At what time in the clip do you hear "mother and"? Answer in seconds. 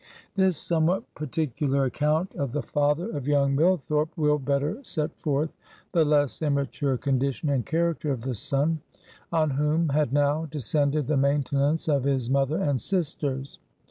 12.31-12.81